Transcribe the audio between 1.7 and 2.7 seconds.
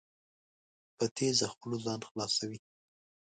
ځان خلاصوي.